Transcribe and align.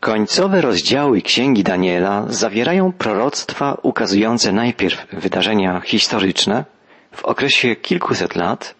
Końcowe 0.00 0.60
rozdziały 0.60 1.22
Księgi 1.22 1.62
Daniela 1.62 2.24
zawierają 2.28 2.92
proroctwa 2.92 3.78
ukazujące 3.82 4.52
najpierw 4.52 5.06
wydarzenia 5.12 5.80
historyczne 5.80 6.64
w 7.12 7.24
okresie 7.24 7.76
kilkuset 7.76 8.36
lat, 8.36 8.74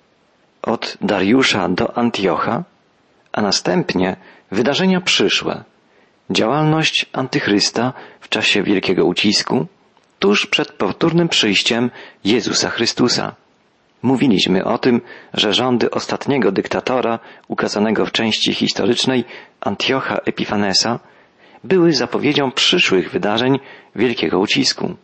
od 0.62 0.96
Dariusza 1.00 1.68
do 1.68 1.98
Antiocha, 1.98 2.64
a 3.32 3.42
następnie 3.42 4.16
wydarzenia 4.50 5.00
przyszłe, 5.00 5.64
działalność 6.30 7.06
antychrysta 7.12 7.92
w 8.20 8.28
czasie 8.28 8.62
wielkiego 8.62 9.04
ucisku, 9.04 9.66
tuż 10.18 10.46
przed 10.46 10.72
powtórnym 10.72 11.28
przyjściem 11.28 11.90
Jezusa 12.24 12.70
Chrystusa. 12.70 13.34
Mówiliśmy 14.02 14.64
o 14.64 14.78
tym, 14.78 15.00
że 15.34 15.54
rządy 15.54 15.90
ostatniego 15.90 16.52
dyktatora, 16.52 17.18
ukazanego 17.48 18.06
w 18.06 18.12
części 18.12 18.54
historycznej 18.54 19.24
Antiocha 19.60 20.16
Epifanesa, 20.16 20.98
były 21.64 21.92
zapowiedzią 21.92 22.50
przyszłych 22.50 23.10
wydarzeń 23.10 23.58
wielkiego 23.96 24.38
ucisku. 24.38 24.94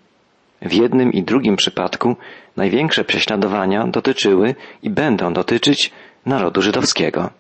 W 0.62 0.72
jednym 0.72 1.12
i 1.12 1.22
drugim 1.22 1.56
przypadku 1.56 2.16
największe 2.56 3.04
prześladowania 3.04 3.86
dotyczyły 3.86 4.54
i 4.82 4.90
będą 4.90 5.32
dotyczyć 5.32 5.92
narodu 6.26 6.62
żydowskiego. 6.62 7.30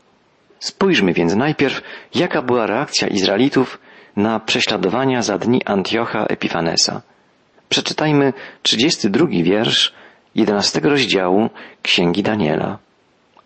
Spójrzmy 0.58 1.12
więc 1.12 1.34
najpierw, 1.34 1.82
jaka 2.14 2.42
była 2.42 2.66
reakcja 2.66 3.08
Izraelitów 3.08 3.78
na 4.16 4.40
prześladowania 4.40 5.22
za 5.22 5.38
dni 5.38 5.64
Antiocha 5.64 6.24
Epifanesa. 6.24 7.02
Przeczytajmy 7.68 8.32
32 8.62 9.26
wiersz 9.42 9.94
11 10.34 10.80
rozdziału 10.80 11.50
Księgi 11.82 12.22
Daniela. 12.22 12.78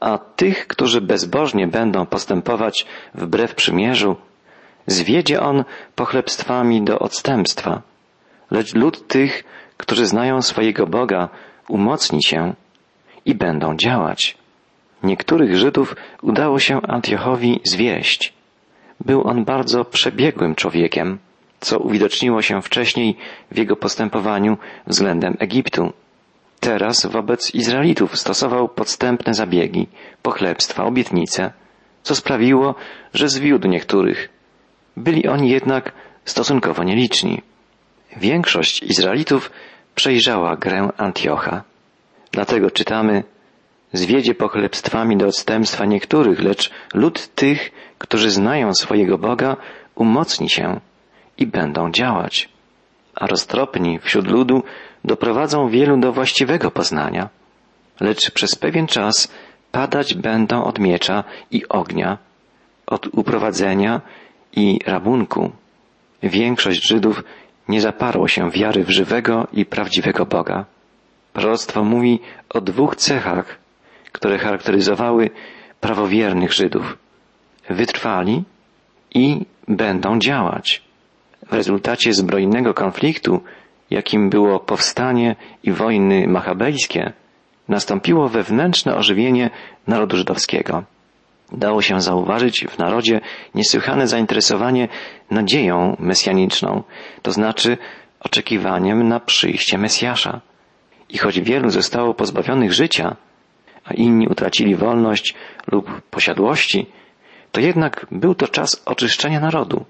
A 0.00 0.19
tych, 0.19 0.66
którzy 0.66 1.00
bezbożnie 1.00 1.66
będą 1.66 2.06
postępować 2.06 2.87
wbrew 3.14 3.55
przymierzu, 3.55 4.16
zwiedzie 4.87 5.41
on 5.41 5.65
pochlebstwami 5.95 6.83
do 6.83 6.98
odstępstwa, 6.98 7.83
lecz 8.51 8.75
lud 8.75 9.09
tych, 9.09 9.45
którzy 9.77 10.06
znają 10.06 10.42
swojego 10.42 10.87
Boga, 10.87 11.28
umocni 11.69 12.22
się 12.22 12.55
i 13.25 13.34
będą 13.34 13.77
działać. 13.77 14.37
Niektórych 15.03 15.56
Żydów 15.56 15.97
udało 16.22 16.59
się 16.59 16.81
Antiochowi 16.83 17.61
zwieść. 17.64 18.33
Był 19.00 19.28
on 19.28 19.45
bardzo 19.45 19.84
przebiegłym 19.84 20.55
człowiekiem, 20.55 21.19
co 21.61 21.78
uwidoczniło 21.78 22.42
się 22.42 22.62
wcześniej 22.62 23.17
w 23.50 23.59
jego 23.59 23.77
postępowaniu 23.77 24.59
względem 24.87 25.37
Egiptu. 25.39 25.92
Teraz 26.61 27.06
wobec 27.06 27.55
Izraelitów 27.55 28.19
stosował 28.19 28.69
podstępne 28.69 29.34
zabiegi, 29.34 29.87
pochlebstwa, 30.22 30.84
obietnice, 30.84 31.53
co 32.03 32.15
sprawiło, 32.15 32.75
że 33.15 33.28
zwiódł 33.28 33.69
niektórych. 33.69 34.28
Byli 35.01 35.29
oni 35.29 35.51
jednak 35.51 35.93
stosunkowo 36.25 36.84
nieliczni. 36.84 37.43
Większość 38.17 38.83
Izraelitów 38.83 39.51
przejrzała 39.95 40.56
grę 40.56 40.89
Antiocha. 40.97 41.62
Dlatego 42.33 42.70
czytamy 42.70 43.25
Zwiedzie 43.93 44.34
pochlebstwami 44.34 45.17
do 45.17 45.27
odstępstwa 45.27 45.84
niektórych, 45.84 46.43
lecz 46.43 46.71
lud 46.95 47.34
tych, 47.34 47.71
którzy 47.98 48.31
znają 48.31 48.75
swojego 48.75 49.19
Boga, 49.19 49.56
umocni 49.95 50.51
się 50.51 50.81
i 51.39 51.47
będą 51.47 51.91
działać. 51.91 52.48
A 53.15 53.27
roztropni 53.27 53.98
wśród 53.98 54.27
ludu 54.27 54.62
doprowadzą 55.05 55.69
wielu 55.69 56.01
do 56.01 56.12
właściwego 56.12 56.71
poznania. 56.71 57.28
Lecz 58.01 58.31
przez 58.31 58.55
pewien 58.55 58.87
czas 58.87 59.33
padać 59.73 60.15
będą 60.15 60.65
od 60.65 60.78
miecza 60.78 61.25
i 61.51 61.69
ognia, 61.69 62.19
od 62.87 63.06
uprowadzenia 63.06 64.01
i 64.53 64.79
rabunku. 64.87 65.51
Większość 66.23 66.89
Żydów 66.89 67.23
nie 67.69 67.81
zaparło 67.81 68.29
się 68.29 68.51
wiary 68.51 68.84
w 68.84 68.91
żywego 68.91 69.47
i 69.53 69.65
prawdziwego 69.67 70.27
Boga. 70.27 70.65
Proroctwo 71.33 71.84
mówi 71.84 72.20
o 72.48 72.61
dwóch 72.61 72.97
cechach, 72.97 73.59
które 74.12 74.39
charakteryzowały 74.39 75.31
prawowiernych 75.81 76.53
Żydów. 76.53 76.99
Wytrwali 77.71 78.44
i 79.15 79.47
będą 79.69 80.19
działać. 80.19 80.83
W 81.47 81.53
rezultacie 81.53 82.12
zbrojnego 82.12 82.75
konfliktu, 82.75 83.41
jakim 83.91 84.31
było 84.31 84.60
powstanie 84.60 85.37
i 85.62 85.72
wojny 85.72 86.28
machabejskie, 86.28 87.12
nastąpiło 87.69 88.28
wewnętrzne 88.28 88.97
ożywienie 88.97 89.50
narodu 89.87 90.16
żydowskiego. 90.16 90.84
Dało 91.53 91.83
się 91.83 92.00
zauważyć 92.00 92.66
w 92.66 92.78
narodzie 92.78 93.21
niesłychane 93.55 94.06
zainteresowanie 94.06 94.88
nadzieją 95.31 95.97
mesjaniczną, 95.99 96.83
to 97.22 97.33
znaczy 97.33 97.78
oczekiwaniem 98.21 99.09
na 99.09 99.21
przyjście 99.21 99.78
Mesjasza. 99.78 100.41
I 101.09 101.19
choć 101.19 101.41
wielu 101.41 101.71
zostało 101.71 102.15
pozbawionych 102.15 102.72
życia, 102.72 103.16
a 103.84 103.94
inni 103.94 104.28
utracili 104.28 104.77
wolność 104.77 105.34
lub 105.72 106.00
posiadłości, 106.10 106.87
to 107.53 107.60
jednak 107.60 108.06
był 108.10 108.34
to 108.34 108.49
czas 108.49 108.83
oczyszczenia 108.87 109.41
narodu 109.41 109.84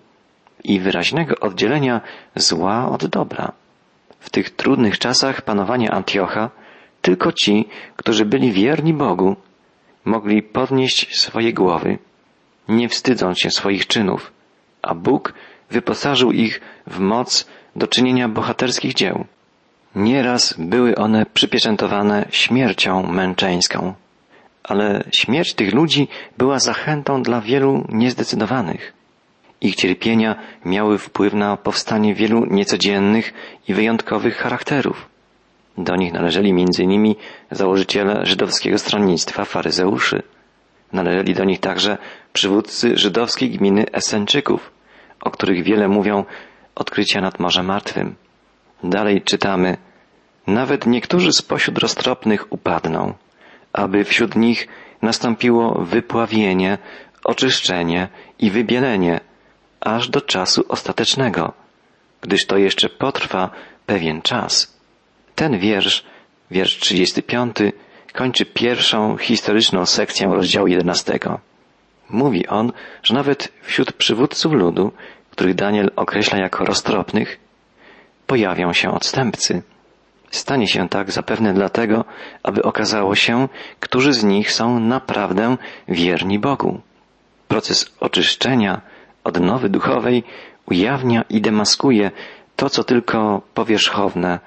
i 0.64 0.80
wyraźnego 0.80 1.34
oddzielenia 1.40 2.00
zła 2.34 2.90
od 2.90 3.06
dobra. 3.06 3.52
W 4.20 4.30
tych 4.30 4.50
trudnych 4.50 4.98
czasach 4.98 5.42
panowania 5.42 5.90
Antiocha 5.90 6.50
tylko 7.02 7.32
ci, 7.32 7.68
którzy 7.96 8.24
byli 8.24 8.52
wierni 8.52 8.94
Bogu, 8.94 9.36
mogli 10.04 10.42
podnieść 10.42 11.18
swoje 11.20 11.52
głowy, 11.52 11.98
nie 12.68 12.88
wstydząc 12.88 13.38
się 13.38 13.50
swoich 13.50 13.86
czynów, 13.86 14.32
a 14.82 14.94
Bóg 14.94 15.34
wyposażył 15.70 16.32
ich 16.32 16.60
w 16.86 16.98
moc 16.98 17.46
do 17.76 17.86
czynienia 17.86 18.28
bohaterskich 18.28 18.94
dzieł. 18.94 19.24
Nieraz 19.94 20.54
były 20.58 20.94
one 20.96 21.26
przypieczętowane 21.26 22.26
śmiercią 22.30 23.02
męczeńską, 23.02 23.94
ale 24.62 25.04
śmierć 25.12 25.54
tych 25.54 25.74
ludzi 25.74 26.08
była 26.38 26.58
zachętą 26.58 27.22
dla 27.22 27.40
wielu 27.40 27.86
niezdecydowanych. 27.88 28.92
Ich 29.60 29.74
cierpienia 29.74 30.36
miały 30.64 30.98
wpływ 30.98 31.34
na 31.34 31.56
powstanie 31.56 32.14
wielu 32.14 32.46
niecodziennych 32.46 33.32
i 33.68 33.74
wyjątkowych 33.74 34.36
charakterów. 34.36 35.09
Do 35.78 35.96
nich 35.96 36.12
należeli 36.12 36.50
m.in. 36.50 37.14
założyciele 37.50 38.26
żydowskiego 38.26 38.78
stronnictwa 38.78 39.44
faryzeuszy. 39.44 40.22
Należeli 40.92 41.34
do 41.34 41.44
nich 41.44 41.60
także 41.60 41.98
przywódcy 42.32 42.96
żydowskiej 42.96 43.50
gminy 43.50 43.84
Esenczyków, 43.92 44.72
o 45.20 45.30
których 45.30 45.62
wiele 45.62 45.88
mówią 45.88 46.24
odkrycia 46.74 47.20
nad 47.20 47.40
Morzem 47.40 47.66
Martwym. 47.66 48.14
Dalej 48.84 49.22
czytamy, 49.22 49.76
nawet 50.46 50.86
niektórzy 50.86 51.32
spośród 51.32 51.78
roztropnych 51.78 52.52
upadną, 52.52 53.14
aby 53.72 54.04
wśród 54.04 54.36
nich 54.36 54.68
nastąpiło 55.02 55.84
wypławienie, 55.84 56.78
oczyszczenie 57.24 58.08
i 58.38 58.50
wybielenie, 58.50 59.20
aż 59.80 60.08
do 60.08 60.20
czasu 60.20 60.64
ostatecznego, 60.68 61.52
gdyż 62.20 62.46
to 62.46 62.56
jeszcze 62.58 62.88
potrwa 62.88 63.50
pewien 63.86 64.22
czas. 64.22 64.79
Ten 65.40 65.58
wiersz, 65.58 66.04
wiersz 66.50 66.78
35, 66.78 67.56
kończy 68.12 68.46
pierwszą 68.46 69.16
historyczną 69.16 69.86
sekcję 69.86 70.26
rozdziału 70.26 70.66
11. 70.66 71.18
Mówi 72.10 72.46
on, 72.46 72.72
że 73.02 73.14
nawet 73.14 73.52
wśród 73.62 73.92
przywódców 73.92 74.52
ludu, 74.52 74.92
których 75.30 75.54
Daniel 75.54 75.90
określa 75.96 76.38
jako 76.38 76.64
roztropnych, 76.64 77.40
pojawią 78.26 78.72
się 78.72 78.90
odstępcy. 78.90 79.62
Stanie 80.30 80.68
się 80.68 80.88
tak 80.88 81.10
zapewne 81.10 81.54
dlatego, 81.54 82.04
aby 82.42 82.62
okazało 82.62 83.14
się, 83.14 83.48
którzy 83.80 84.12
z 84.12 84.24
nich 84.24 84.52
są 84.52 84.80
naprawdę 84.80 85.56
wierni 85.88 86.38
Bogu. 86.38 86.80
Proces 87.48 87.92
oczyszczenia, 88.00 88.80
odnowy 89.24 89.68
duchowej 89.68 90.22
ujawnia 90.66 91.24
i 91.28 91.40
demaskuje 91.40 92.10
to, 92.56 92.70
co 92.70 92.84
tylko 92.84 93.42
powierzchowne 93.54 94.38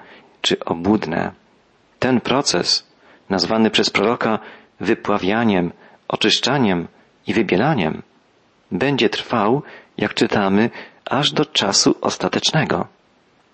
czy 0.44 0.64
obłudne. 0.64 1.32
Ten 1.98 2.20
proces, 2.20 2.86
nazwany 3.30 3.70
przez 3.70 3.90
proroka 3.90 4.38
wypławianiem, 4.80 5.72
oczyszczaniem 6.08 6.88
i 7.26 7.34
wybielaniem, 7.34 8.02
będzie 8.72 9.08
trwał, 9.08 9.62
jak 9.98 10.14
czytamy, 10.14 10.70
aż 11.10 11.32
do 11.32 11.44
czasu 11.44 11.94
ostatecznego. 12.00 12.86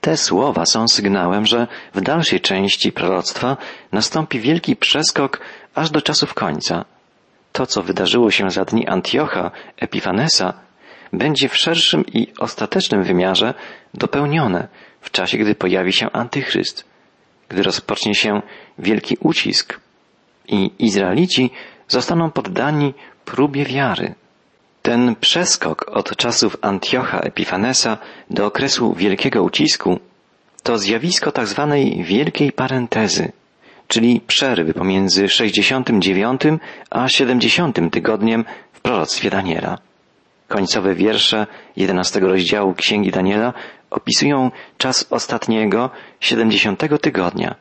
Te 0.01 0.17
słowa 0.17 0.67
są 0.67 0.89
sygnałem, 0.89 1.47
że 1.47 1.67
w 1.95 2.01
dalszej 2.01 2.41
części 2.41 2.93
proroctwa 2.93 3.57
nastąpi 3.93 4.41
wielki 4.41 4.77
przeskok 4.77 5.41
aż 5.75 5.91
do 5.91 6.03
czasów 6.03 6.35
końca. 6.35 6.85
To, 7.53 7.67
co 7.67 7.83
wydarzyło 7.83 8.31
się 8.31 8.51
za 8.51 8.65
dni 8.65 8.87
Antiocha 8.87 9.51
Epifanesa, 9.77 10.53
będzie 11.13 11.49
w 11.49 11.57
szerszym 11.57 12.07
i 12.07 12.33
ostatecznym 12.39 13.03
wymiarze 13.03 13.55
dopełnione 13.95 14.69
w 15.01 15.11
czasie, 15.11 15.39
gdy 15.39 15.55
pojawi 15.55 15.93
się 15.93 16.11
Antychryst, 16.11 16.85
gdy 17.49 17.63
rozpocznie 17.63 18.15
się 18.15 18.43
wielki 18.79 19.17
ucisk 19.21 19.81
i 20.49 20.71
Izraelici 20.79 21.51
zostaną 21.89 22.31
poddani 22.31 22.95
próbie 23.25 23.65
wiary. 23.65 24.15
Ten 24.83 25.17
przeskok 25.17 25.89
od 25.89 26.17
czasów 26.17 26.57
Antiocha 26.61 27.19
Epifanesa 27.21 27.99
do 28.31 28.47
okresu 28.47 28.95
wielkiego 28.95 29.43
ucisku 29.43 30.01
to 30.63 30.79
zjawisko 30.79 31.33
tak 31.33 31.47
zwanej 31.47 32.05
wielkiej 32.05 32.53
parentezy, 32.53 33.33
czyli 33.89 34.21
przerwy 34.27 34.75
pomiędzy 34.75 35.29
69 35.29 36.41
a 36.91 37.09
70 37.09 37.79
tygodniem 37.93 38.45
w 38.73 38.81
proroctwie 38.81 39.31
Daniela. 39.31 39.79
Końcowe 40.49 40.95
wiersze 40.95 41.47
11 41.77 42.21
rozdziału 42.21 42.75
Księgi 42.75 43.11
Daniela 43.11 43.53
opisują 43.91 44.51
czas 44.79 45.07
ostatniego 45.11 45.91
70 46.21 46.83
tygodnia, 47.01 47.55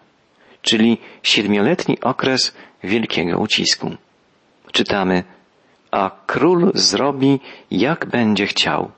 czyli 0.61 0.97
siedmioletni 1.23 2.01
okres 2.01 2.55
wielkiego 2.83 3.39
ucisku. 3.39 3.91
Czytamy, 4.71 5.23
a 5.91 6.11
król 6.25 6.71
zrobi 6.73 7.39
jak 7.71 8.05
będzie 8.05 8.45
chciał. 8.47 8.91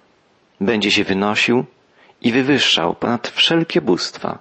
Będzie 0.61 0.91
się 0.91 1.03
wynosił 1.03 1.65
i 2.21 2.31
wywyższał 2.31 2.95
ponad 2.95 3.27
wszelkie 3.27 3.81
bóstwa 3.81 4.39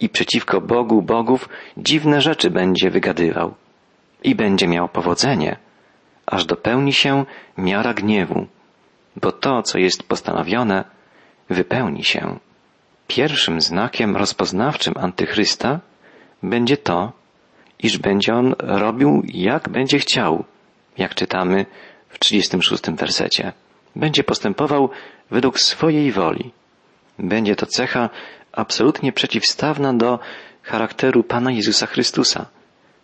i 0.00 0.08
przeciwko 0.08 0.60
Bogu 0.60 1.02
bogów 1.02 1.48
dziwne 1.76 2.20
rzeczy 2.20 2.50
będzie 2.50 2.90
wygadywał 2.90 3.54
i 4.24 4.34
będzie 4.34 4.68
miał 4.68 4.88
powodzenie, 4.88 5.56
aż 6.26 6.44
dopełni 6.44 6.92
się 6.92 7.24
miara 7.58 7.94
gniewu, 7.94 8.46
bo 9.16 9.32
to, 9.32 9.62
co 9.62 9.78
jest 9.78 10.02
postanowione, 10.02 10.84
wypełni 11.48 12.04
się. 12.04 12.38
Pierwszym 13.06 13.60
znakiem 13.60 14.16
rozpoznawczym 14.16 14.94
antychrysta 14.96 15.80
będzie 16.42 16.76
to, 16.76 17.12
iż 17.78 17.98
będzie 17.98 18.34
on 18.34 18.54
robił 18.58 19.22
jak 19.24 19.68
będzie 19.68 19.98
chciał, 19.98 20.44
jak 20.98 21.14
czytamy 21.14 21.66
w 22.08 22.18
36 22.18 22.82
wersecie. 22.90 23.52
Będzie 23.96 24.24
postępował 24.24 24.90
według 25.30 25.60
swojej 25.60 26.12
woli. 26.12 26.52
Będzie 27.18 27.56
to 27.56 27.66
cecha 27.66 28.10
absolutnie 28.52 29.12
przeciwstawna 29.12 29.94
do 29.94 30.18
charakteru 30.62 31.24
Pana 31.24 31.52
Jezusa 31.52 31.86
Chrystusa, 31.86 32.46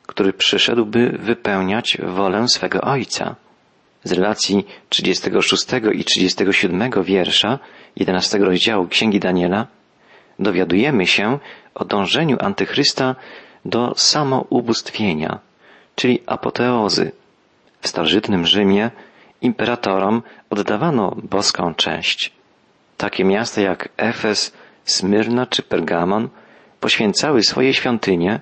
który 0.06 0.32
przyszedł, 0.32 0.86
by 0.86 1.08
wypełniać 1.18 1.98
wolę 2.02 2.48
swego 2.48 2.80
Ojca. 2.80 3.36
Z 4.04 4.12
relacji 4.12 4.66
36 4.88 5.66
i 5.92 6.04
37 6.04 6.90
wiersza 7.02 7.58
11 7.96 8.38
rozdziału 8.38 8.88
Księgi 8.88 9.20
Daniela 9.20 9.66
dowiadujemy 10.38 11.06
się 11.06 11.38
o 11.74 11.84
dążeniu 11.84 12.36
antychrysta 12.40 13.14
do 13.64 13.92
samoubóstwienia, 13.96 15.38
czyli 15.94 16.22
apoteozy. 16.26 17.12
W 17.80 17.88
starożytnym 17.88 18.46
Rzymie 18.46 18.90
imperatorom 19.40 20.22
oddawano 20.50 21.16
boską 21.22 21.74
cześć. 21.74 22.32
Takie 22.96 23.24
miasta 23.24 23.60
jak 23.60 23.88
Efes, 23.96 24.52
Smyrna 24.84 25.46
czy 25.46 25.62
Pergamon 25.62 26.28
poświęcały 26.80 27.42
swoje 27.42 27.74
świątynie 27.74 28.40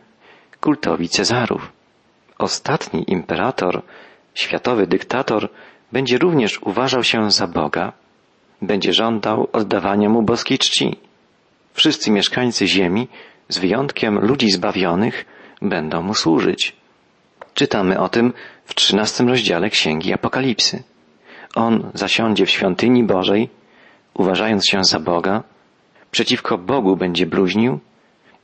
kultowi 0.61 1.09
Cezarów. 1.09 1.73
Ostatni 2.39 3.05
imperator, 3.13 3.83
światowy 4.35 4.87
dyktator, 4.87 5.49
będzie 5.93 6.19
również 6.19 6.63
uważał 6.63 7.05
się 7.05 7.31
za 7.31 7.47
Boga, 7.47 7.93
będzie 8.63 8.93
żądał 8.93 9.49
oddawania 9.53 10.09
mu 10.09 10.23
boskiej 10.23 10.59
czci. 10.59 10.97
Wszyscy 11.75 12.11
mieszkańcy 12.11 12.67
ziemi, 12.67 13.09
z 13.49 13.59
wyjątkiem 13.59 14.19
ludzi 14.19 14.51
zbawionych, 14.51 15.25
będą 15.63 16.03
mu 16.03 16.15
służyć. 16.15 16.77
Czytamy 17.55 18.01
o 18.01 18.09
tym 18.09 18.33
w 18.65 18.75
trzynastym 18.75 19.29
rozdziale 19.29 19.71
Księgi 19.71 20.13
Apokalipsy. 20.13 20.83
On 21.55 21.91
zasiądzie 21.95 22.47
w 22.47 22.51
świątyni 22.51 23.05
Bożej, 23.05 23.49
uważając 24.15 24.69
się 24.69 24.85
za 24.85 25.01
Boga, 25.01 25.43
przeciwko 26.11 26.59
Bogu 26.59 26.97
będzie 26.97 27.27
bluźnił 27.27 27.81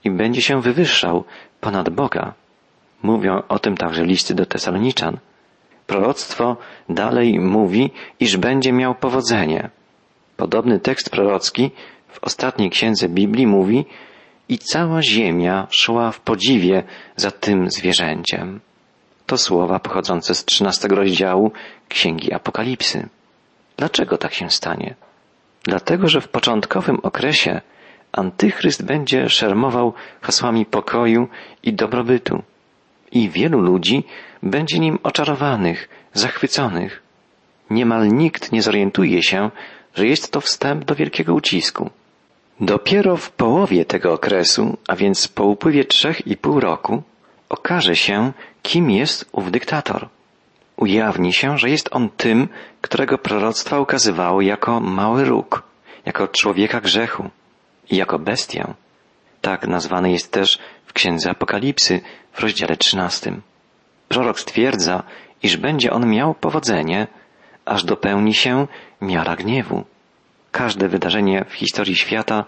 i 0.04 0.10
będzie 0.10 0.42
się 0.42 0.60
wywyższał 0.60 1.24
ponad 1.60 1.90
Boga. 1.90 2.34
Mówią 3.02 3.42
o 3.48 3.58
tym 3.58 3.76
także 3.76 4.04
listy 4.04 4.34
do 4.34 4.46
Tesaloniczan. 4.46 5.18
Proroctwo 5.86 6.56
dalej 6.88 7.40
mówi, 7.40 7.90
iż 8.20 8.36
będzie 8.36 8.72
miał 8.72 8.94
powodzenie. 8.94 9.70
Podobny 10.36 10.80
tekst 10.80 11.10
prorocki 11.10 11.70
w 12.08 12.24
ostatniej 12.24 12.70
księdze 12.70 13.08
Biblii 13.08 13.46
mówi 13.46 13.84
i 14.48 14.58
cała 14.58 15.02
ziemia 15.02 15.66
szła 15.70 16.10
w 16.10 16.20
podziwie 16.20 16.82
za 17.16 17.30
tym 17.30 17.70
zwierzęciem. 17.70 18.60
To 19.26 19.38
słowa 19.38 19.78
pochodzące 19.78 20.34
z 20.34 20.44
trzynastego 20.44 20.96
rozdziału 20.96 21.52
Księgi 21.88 22.32
Apokalipsy. 22.32 23.08
Dlaczego 23.76 24.18
tak 24.18 24.34
się 24.34 24.50
stanie? 24.50 24.94
Dlatego, 25.62 26.08
że 26.08 26.20
w 26.20 26.28
początkowym 26.28 26.98
okresie 27.02 27.60
antychryst 28.12 28.84
będzie 28.84 29.28
szermował 29.28 29.92
hasłami 30.20 30.66
pokoju 30.66 31.28
i 31.62 31.72
dobrobytu 31.72 32.42
i 33.12 33.30
wielu 33.30 33.60
ludzi 33.60 34.04
będzie 34.42 34.78
nim 34.78 34.98
oczarowanych, 35.02 35.88
zachwyconych. 36.12 37.02
Niemal 37.70 38.08
nikt 38.08 38.52
nie 38.52 38.62
zorientuje 38.62 39.22
się, 39.22 39.50
że 39.94 40.06
jest 40.06 40.32
to 40.32 40.40
wstęp 40.40 40.84
do 40.84 40.94
wielkiego 40.94 41.34
ucisku. 41.34 41.90
Dopiero 42.60 43.16
w 43.16 43.30
połowie 43.30 43.84
tego 43.84 44.12
okresu, 44.12 44.76
a 44.88 44.96
więc 44.96 45.28
po 45.28 45.44
upływie 45.44 45.84
trzech 45.84 46.26
i 46.26 46.36
pół 46.36 46.60
roku, 46.60 47.02
okaże 47.48 47.96
się, 47.96 48.32
kim 48.62 48.90
jest 48.90 49.28
ów 49.32 49.50
dyktator. 49.50 50.08
Ujawni 50.76 51.32
się, 51.32 51.58
że 51.58 51.70
jest 51.70 51.88
on 51.92 52.08
tym, 52.16 52.48
którego 52.80 53.18
proroctwa 53.18 53.80
ukazywały 53.80 54.44
jako 54.44 54.80
mały 54.80 55.24
róg, 55.24 55.62
jako 56.04 56.28
człowieka 56.28 56.80
grzechu 56.80 57.30
i 57.90 57.96
jako 57.96 58.18
bestię. 58.18 58.74
Tak 59.40 59.66
nazwany 59.66 60.12
jest 60.12 60.32
też 60.32 60.58
w 60.86 60.92
Księdze 60.92 61.30
Apokalipsy 61.30 62.00
w 62.32 62.40
rozdziale 62.40 62.76
trzynastym. 62.76 63.42
Prorok 64.08 64.40
stwierdza, 64.40 65.02
iż 65.42 65.56
będzie 65.56 65.92
on 65.92 66.10
miał 66.10 66.34
powodzenie, 66.34 67.06
aż 67.64 67.84
dopełni 67.84 68.34
się 68.34 68.66
miara 69.00 69.36
gniewu. 69.36 69.84
Każde 70.52 70.88
wydarzenie 70.88 71.44
w 71.48 71.54
historii 71.54 71.96
świata 71.96 72.44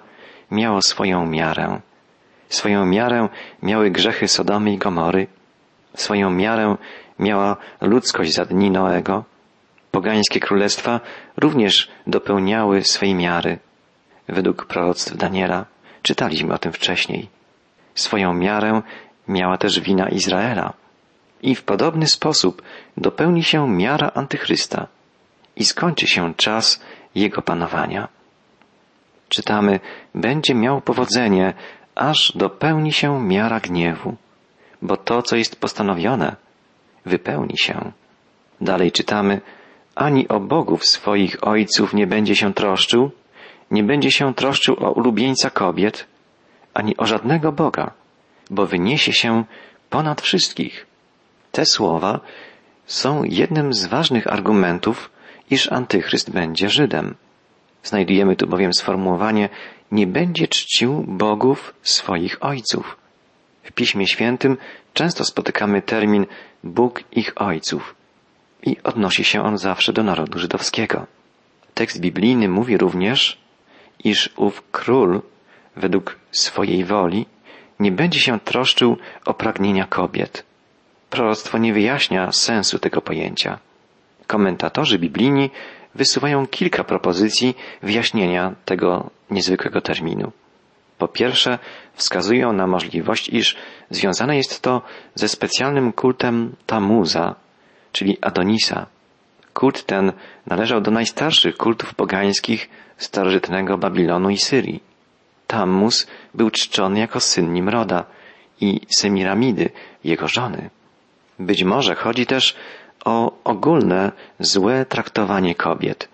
miało 0.51 0.83
swoją 0.83 1.27
miarę. 1.27 1.81
Swoją 2.49 2.87
miarę 2.87 3.29
miały 3.63 3.91
grzechy 3.91 4.29
Sodomy 4.29 4.73
i 4.73 4.79
Gomory, 4.79 5.27
swoją 5.95 6.31
miarę 6.31 6.77
miała 7.19 7.57
ludzkość 7.81 8.35
za 8.35 8.45
dni 8.45 8.71
Noego. 8.71 9.25
Pogańskie 9.91 10.41
królestwa 10.41 11.01
również 11.37 11.91
dopełniały 12.07 12.83
swej 12.83 13.15
miary. 13.15 13.59
Według 14.29 14.67
proroctw 14.67 15.17
Daniela 15.17 15.65
czytaliśmy 16.03 16.55
o 16.55 16.59
tym 16.59 16.73
wcześniej. 16.73 17.29
Swoją 17.95 18.35
miarę 18.35 18.83
miała 19.29 19.59
też 19.59 19.81
wina 19.81 20.09
Izraela. 20.09 20.73
I 21.43 21.55
w 21.55 21.63
podobny 21.63 22.07
sposób 22.07 22.63
dopełni 22.97 23.43
się 23.43 23.69
miara 23.69 24.11
antychrysta 24.15 24.87
i 25.57 25.65
skończy 25.65 26.07
się 26.07 26.35
czas 26.35 26.83
jego 27.15 27.43
panowania. 27.43 28.09
Czytamy, 29.29 29.81
będzie 30.15 30.55
miał 30.55 30.81
powodzenie, 30.81 31.55
aż 31.95 32.33
dopełni 32.37 32.93
się 32.93 33.23
miara 33.23 33.61
gniewu, 33.61 34.17
bo 34.83 34.97
to, 34.97 35.23
co 35.23 35.37
jest 35.37 35.61
postanowione, 35.61 36.37
wypełni 37.07 37.59
się. 37.59 37.93
Dalej 38.61 38.93
czytamy, 38.93 39.41
ani 39.95 40.29
o 40.29 40.41
bogów 40.41 40.87
swoich 40.87 41.37
ojców 41.41 41.95
nie 41.95 42.07
będzie 42.07 42.37
się 42.37 42.55
troszczył, 42.55 43.11
nie 43.71 43.83
będzie 43.83 44.11
się 44.11 44.35
troszczył 44.35 44.77
o 44.85 44.93
ulubieńca 44.93 45.51
kobiet, 45.51 46.07
ani 46.75 46.97
o 46.97 47.07
żadnego 47.07 47.53
Boga, 47.53 47.91
bo 48.51 48.67
wyniesie 48.67 49.13
się 49.13 49.45
ponad 49.91 50.21
wszystkich. 50.21 50.87
Te 51.53 51.67
słowa 51.67 52.21
są 52.87 53.25
jednym 53.25 53.73
z 53.75 53.87
ważnych 53.87 54.27
argumentów, 54.27 55.11
iż 55.51 55.73
antychryst 55.73 56.31
będzie 56.31 56.69
Żydem. 56.69 57.15
Znajdujemy 57.83 58.37
tu 58.37 58.47
bowiem 58.47 58.73
sformułowanie 58.73 59.49
nie 59.93 60.07
będzie 60.07 60.49
czcił 60.49 61.05
bogów 61.09 61.75
swoich 61.83 62.45
ojców. 62.45 62.97
W 63.63 63.73
Piśmie 63.73 64.07
Świętym 64.07 64.57
często 64.95 65.25
spotykamy 65.25 65.83
termin 65.83 66.27
Bóg 66.65 67.03
ich 67.13 67.33
ojców 67.37 67.95
i 68.63 68.77
odnosi 68.85 69.25
się 69.25 69.43
on 69.43 69.59
zawsze 69.59 69.93
do 69.93 70.03
narodu 70.03 70.39
żydowskiego. 70.39 71.07
Tekst 71.75 72.01
biblijny 72.01 72.49
mówi 72.49 72.79
również, 72.79 73.39
iż 74.05 74.31
ów 74.37 74.63
król 74.73 75.23
według 75.77 76.17
swojej 76.31 76.85
woli 76.85 77.27
nie 77.81 77.93
będzie 77.93 78.21
się 78.21 78.41
troszczył 78.41 78.97
o 79.25 79.35
pragnienia 79.35 79.87
kobiet. 79.87 80.45
Proroctwo 81.11 81.59
nie 81.59 81.73
wyjaśnia 81.73 82.33
sensu 82.33 82.79
tego 82.79 83.01
pojęcia. 83.01 83.59
Komentatorzy 84.27 84.99
biblijni 84.99 85.51
wysuwają 85.95 86.47
kilka 86.47 86.85
propozycji 86.85 87.57
wyjaśnienia 87.83 88.55
tego 88.65 89.11
niezwykłego 89.31 89.81
terminu. 89.81 90.33
Po 90.99 91.09
pierwsze, 91.09 91.59
wskazują 91.95 92.53
na 92.53 92.67
możliwość, 92.67 93.29
iż 93.29 93.57
związane 93.91 94.37
jest 94.37 94.63
to 94.63 94.83
ze 95.15 95.29
specjalnym 95.29 95.93
kultem 95.93 96.57
Tamuza, 96.67 97.35
czyli 97.93 98.19
Adonisa, 98.21 98.87
Kult 99.59 99.87
ten 99.87 100.13
należał 100.47 100.81
do 100.81 100.91
najstarszych 100.91 101.57
kultów 101.57 101.95
pogańskich 101.95 102.71
starożytnego 102.97 103.79
Babilonu 103.79 104.31
i 104.31 104.39
Syrii. 104.39 104.83
Tammus 105.47 106.07
był 106.35 106.51
czczony 106.51 106.99
jako 106.99 107.21
syn 107.21 107.53
Nimroda 107.53 108.05
i 108.61 108.81
Semiramidy, 108.97 109.71
jego 110.05 110.29
żony. 110.29 110.71
Być 111.39 111.65
może 111.65 111.95
chodzi 111.95 112.27
też 112.27 112.57
o 113.05 113.33
ogólne 113.45 114.13
złe 114.41 114.87
traktowanie 114.87 115.55
kobiet. 115.55 116.09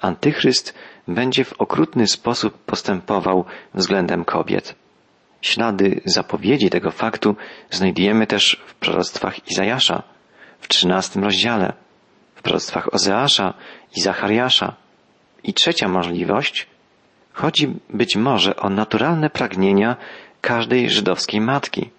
Antychryst 0.00 0.74
będzie 1.08 1.44
w 1.44 1.60
okrutny 1.60 2.06
sposób 2.06 2.58
postępował 2.58 3.44
względem 3.74 4.24
kobiet. 4.24 4.74
Ślady 5.40 6.00
zapowiedzi 6.04 6.70
tego 6.70 6.90
faktu 6.90 7.36
znajdujemy 7.70 8.26
też 8.26 8.62
w 8.66 8.74
proroctwach 8.74 9.50
Izajasza 9.50 10.02
w 10.60 10.68
trzynastym 10.68 11.24
rozdziale, 11.24 11.81
w 12.42 12.44
proroctwach 12.44 12.94
Ozeasza 12.94 13.54
i 13.96 14.00
Zachariasza. 14.00 14.74
I 15.44 15.54
trzecia 15.54 15.88
możliwość 15.88 16.66
chodzi 17.32 17.74
być 17.90 18.16
może 18.16 18.56
o 18.56 18.68
naturalne 18.70 19.30
pragnienia 19.30 19.96
każdej 20.40 20.90
żydowskiej 20.90 21.40
matki. 21.40 21.90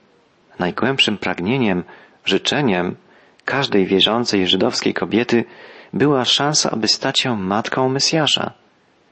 Najgłębszym 0.59 1.17
pragnieniem, 1.17 1.83
życzeniem 2.25 2.95
każdej 3.45 3.85
wierzącej 3.85 4.47
żydowskiej 4.47 4.93
kobiety 4.93 5.45
była 5.93 6.25
szansa, 6.25 6.71
aby 6.71 6.87
stać 6.87 7.19
się 7.19 7.37
matką 7.37 7.89
Mesjasza. 7.89 8.53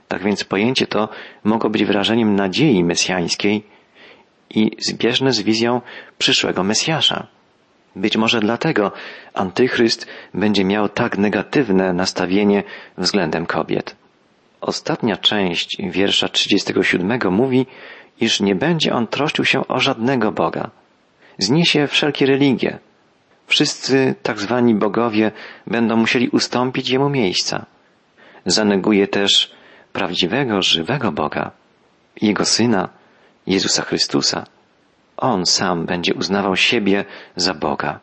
Tak 0.08 0.24
więc 0.24 0.44
pojęcie 0.44 0.88
to 0.88 1.10
mogło 1.44 1.70
być 1.70 1.86
wyrażeniem 1.86 2.36
nadziei 2.36 2.84
mesjańskiej 2.84 3.64
i 4.50 4.72
zbieżne 4.80 5.32
z 5.32 5.42
wizją 5.42 5.82
przyszłego 6.18 6.64
Mesjasza. 6.64 7.28
Być 7.96 8.18
może 8.18 8.40
dlatego 8.40 8.92
Antychryst 9.34 10.08
będzie 10.34 10.66
miał 10.66 10.90
tak 10.90 11.18
negatywne 11.18 11.94
nastawienie 11.94 12.64
względem 12.98 13.46
kobiet. 13.46 13.96
Ostatnia 14.62 15.18
część 15.18 15.78
wiersza 15.90 16.30
37 16.30 17.20
mówi, 17.32 17.66
iż 18.20 18.40
nie 18.40 18.56
będzie 18.56 18.94
on 18.94 19.08
troszczył 19.08 19.46
się 19.46 19.68
o 19.68 19.80
żadnego 19.80 20.32
Boga. 20.32 20.70
Zniesie 21.38 21.88
wszelkie 21.88 22.26
religie. 22.26 22.80
Wszyscy 23.48 24.16
tak 24.24 24.40
zwani 24.40 24.76
bogowie 24.76 25.32
będą 25.68 25.98
musieli 25.98 26.30
ustąpić 26.30 26.90
jemu 26.90 27.10
miejsca. 27.10 27.66
Zaneguje 28.46 29.08
też 29.08 29.52
prawdziwego, 29.94 30.62
żywego 30.62 31.12
Boga, 31.12 31.52
Jego 32.22 32.46
Syna, 32.46 32.90
Jezusa 33.48 33.84
Chrystusa. 33.84 34.46
On 35.22 35.46
sam 35.46 35.86
będzie 35.86 36.14
uznawał 36.14 36.56
siebie 36.56 37.06
za 37.36 37.54
Boga. 37.54 38.00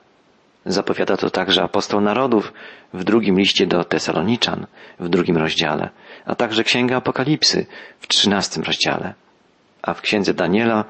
Zapowiada 0.66 1.16
to 1.16 1.30
także 1.30 1.62
apostoł 1.62 2.00
narodów 2.00 2.52
w 2.94 3.04
drugim 3.04 3.38
liście 3.38 3.66
do 3.66 3.84
Tesaloniczan, 3.84 4.66
w 5.00 5.08
drugim 5.08 5.36
rozdziale, 5.36 5.90
a 6.26 6.34
także 6.34 6.64
Księga 6.64 6.96
Apokalipsy 6.96 7.66
w 8.00 8.08
trzynastym 8.08 8.62
rozdziale. 8.62 9.14
A 9.82 9.94
w 9.94 10.00
Księdze 10.00 10.34
Daniela 10.34 10.84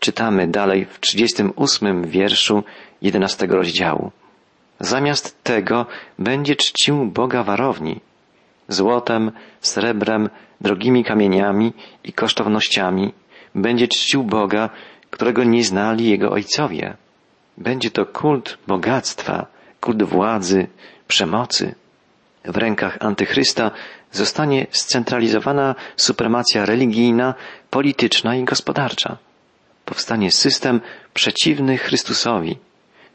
czytamy 0.00 0.48
dalej 0.48 0.84
w 0.84 1.00
trzydziestym 1.00 1.52
ósmym 1.56 2.08
wierszu 2.08 2.64
jedenastego 3.02 3.56
rozdziału. 3.56 4.10
Zamiast 4.80 5.44
tego 5.44 5.86
będzie 6.18 6.56
czcił 6.56 7.06
Boga 7.06 7.42
warowni, 7.42 8.00
złotem, 8.68 9.32
srebrem, 9.60 10.28
drogimi 10.60 11.04
kamieniami 11.04 11.72
i 12.04 12.12
kosztownościami, 12.12 13.12
będzie 13.54 13.88
czcił 13.88 14.24
Boga, 14.24 14.70
którego 15.10 15.44
nie 15.44 15.64
znali 15.64 16.10
jego 16.10 16.30
ojcowie. 16.30 16.96
Będzie 17.58 17.90
to 17.90 18.06
kult 18.06 18.58
bogactwa, 18.66 19.46
kult 19.80 20.02
władzy, 20.02 20.66
przemocy. 21.08 21.74
W 22.44 22.56
rękach 22.56 22.98
antychrysta 23.00 23.70
zostanie 24.12 24.66
scentralizowana 24.70 25.74
supremacja 25.96 26.66
religijna, 26.66 27.34
polityczna 27.70 28.36
i 28.36 28.44
gospodarcza. 28.44 29.16
Powstanie 29.84 30.30
system 30.30 30.80
przeciwny 31.14 31.78
Chrystusowi, 31.78 32.58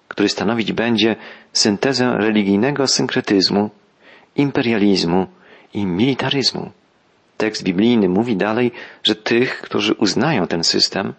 który 0.07 0.29
stanowić 0.29 0.73
będzie 0.73 1.15
syntezę 1.53 2.13
religijnego 2.17 2.87
synkretyzmu, 2.87 3.69
imperializmu 4.35 5.27
i 5.73 5.85
militaryzmu. 5.85 6.71
Tekst 7.37 7.63
biblijny 7.63 8.09
mówi 8.09 8.37
dalej, 8.37 8.71
że 9.03 9.15
tych, 9.15 9.61
którzy 9.61 9.93
uznają 9.93 10.47
ten 10.47 10.63
system, 10.63 11.13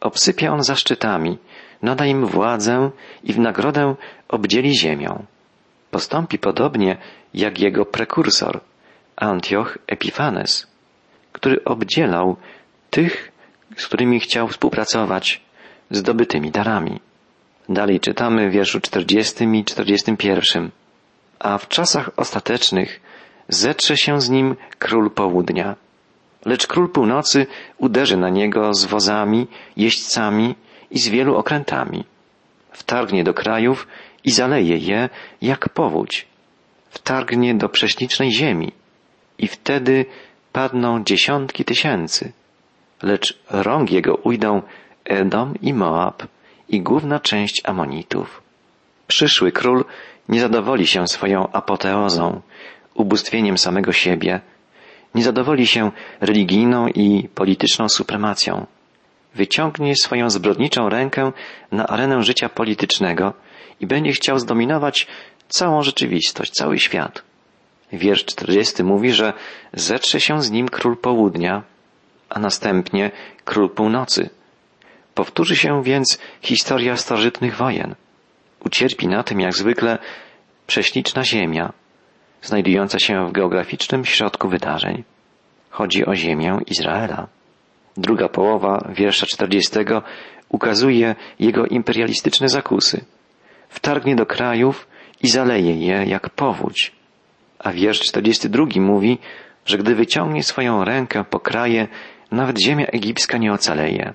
obsypia 0.00 0.52
on 0.52 0.62
zaszczytami, 0.62 1.38
nada 1.82 2.06
im 2.06 2.26
władzę 2.26 2.90
i 3.24 3.32
w 3.32 3.38
nagrodę 3.38 3.94
obdzieli 4.28 4.78
ziemią. 4.78 5.24
Postąpi 5.90 6.38
podobnie 6.38 6.96
jak 7.34 7.60
jego 7.60 7.84
prekursor, 7.84 8.60
Antioch 9.16 9.78
Epifanes, 9.86 10.66
który 11.32 11.64
obdzielał 11.64 12.36
tych, 12.90 13.32
z 13.76 13.86
którymi 13.86 14.20
chciał 14.20 14.48
współpracować, 14.48 15.40
zdobytymi 15.90 16.50
darami. 16.50 17.00
Dalej 17.68 18.00
czytamy 18.00 18.50
w 18.50 18.52
wierszu 18.52 18.80
40 18.80 19.44
i 19.44 19.64
41. 19.64 20.70
A 21.38 21.58
w 21.58 21.68
czasach 21.68 22.10
ostatecznych 22.16 23.00
zetrze 23.48 23.96
się 23.96 24.20
z 24.20 24.30
nim 24.30 24.56
król 24.78 25.10
południa. 25.10 25.76
Lecz 26.44 26.66
król 26.66 26.88
północy 26.88 27.46
uderzy 27.78 28.16
na 28.16 28.28
niego 28.28 28.74
z 28.74 28.84
wozami, 28.84 29.46
jeźdźcami 29.76 30.54
i 30.90 30.98
z 30.98 31.08
wielu 31.08 31.36
okrętami. 31.36 32.04
Wtargnie 32.72 33.24
do 33.24 33.34
krajów 33.34 33.86
i 34.24 34.30
zaleje 34.30 34.76
je 34.78 35.08
jak 35.42 35.68
powódź. 35.68 36.26
Wtargnie 36.90 37.54
do 37.54 37.68
prześlicznej 37.68 38.32
ziemi 38.32 38.72
i 39.38 39.48
wtedy 39.48 40.06
padną 40.52 41.04
dziesiątki 41.04 41.64
tysięcy. 41.64 42.32
Lecz 43.02 43.38
rąk 43.50 43.90
jego 43.90 44.14
ujdą 44.14 44.62
Edom 45.04 45.54
i 45.62 45.74
Moab 45.74 46.22
i 46.68 46.80
główna 46.80 47.20
część 47.20 47.62
Amonitów. 47.64 48.42
Przyszły 49.06 49.52
król 49.52 49.84
nie 50.28 50.40
zadowoli 50.40 50.86
się 50.86 51.08
swoją 51.08 51.52
apoteozą, 51.52 52.40
ubóstwieniem 52.94 53.58
samego 53.58 53.92
siebie, 53.92 54.40
nie 55.14 55.22
zadowoli 55.22 55.66
się 55.66 55.90
religijną 56.20 56.88
i 56.88 57.28
polityczną 57.34 57.88
supremacją. 57.88 58.66
Wyciągnie 59.34 59.96
swoją 59.96 60.30
zbrodniczą 60.30 60.88
rękę 60.88 61.32
na 61.72 61.86
arenę 61.86 62.22
życia 62.22 62.48
politycznego 62.48 63.32
i 63.80 63.86
będzie 63.86 64.12
chciał 64.12 64.38
zdominować 64.38 65.06
całą 65.48 65.82
rzeczywistość, 65.82 66.52
cały 66.52 66.78
świat. 66.78 67.22
Wiersz 67.92 68.24
40 68.24 68.82
mówi, 68.82 69.12
że 69.12 69.32
zetrze 69.72 70.20
się 70.20 70.42
z 70.42 70.50
nim 70.50 70.68
król 70.68 70.96
południa, 70.96 71.62
a 72.28 72.38
następnie 72.38 73.10
król 73.44 73.70
północy. 73.70 74.30
Powtórzy 75.14 75.56
się 75.56 75.82
więc 75.82 76.18
historia 76.42 76.96
starożytnych 76.96 77.56
wojen. 77.56 77.94
Ucierpi 78.64 79.08
na 79.08 79.22
tym, 79.22 79.40
jak 79.40 79.54
zwykle, 79.54 79.98
prześliczna 80.66 81.24
ziemia, 81.24 81.72
znajdująca 82.44 82.98
się 82.98 83.26
w 83.28 83.32
geograficznym 83.32 84.04
środku 84.04 84.48
wydarzeń. 84.48 85.04
Chodzi 85.70 86.06
o 86.06 86.14
ziemię 86.14 86.58
Izraela. 86.66 87.26
Druga 87.96 88.28
połowa 88.28 88.88
wiersza 88.94 89.26
40 89.26 89.78
ukazuje 90.48 91.14
jego 91.38 91.66
imperialistyczne 91.66 92.48
zakusy. 92.48 93.04
Wtargnie 93.68 94.16
do 94.16 94.26
krajów 94.26 94.86
i 95.22 95.28
zaleje 95.28 95.74
je 95.74 96.04
jak 96.06 96.30
powódź. 96.30 96.92
A 97.58 97.72
wiersz 97.72 98.00
42 98.00 98.66
mówi, 98.76 99.18
że 99.66 99.78
gdy 99.78 99.94
wyciągnie 99.94 100.42
swoją 100.42 100.84
rękę 100.84 101.24
po 101.24 101.40
kraje, 101.40 101.88
nawet 102.30 102.58
ziemia 102.58 102.86
egipska 102.86 103.38
nie 103.38 103.52
ocaleje. 103.52 104.14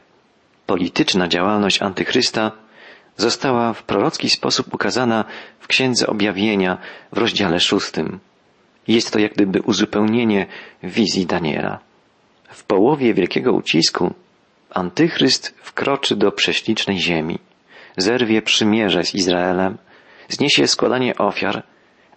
Polityczna 0.66 1.28
działalność 1.28 1.82
antychrysta 1.82 2.52
została 3.22 3.74
w 3.74 3.84
prorocki 3.84 4.30
sposób 4.30 4.74
ukazana 4.74 5.26
w 5.60 5.68
Księdze 5.68 6.08
Objawienia 6.08 6.78
w 7.12 7.18
rozdziale 7.18 7.60
szóstym. 7.60 8.20
Jest 8.88 9.12
to 9.12 9.20
jak 9.20 9.34
gdyby 9.34 9.62
uzupełnienie 9.62 10.46
wizji 10.84 11.26
Daniela. 11.26 11.80
W 12.50 12.64
połowie 12.64 13.14
wielkiego 13.14 13.54
ucisku 13.54 14.14
Antychryst 14.70 15.56
wkroczy 15.62 16.16
do 16.16 16.32
prześlicznej 16.32 17.00
ziemi, 17.00 17.40
zerwie 17.98 18.42
przymierze 18.42 19.04
z 19.04 19.16
Izraelem, 19.16 19.78
zniesie 20.30 20.68
składanie 20.68 21.18
ofiar, 21.18 21.64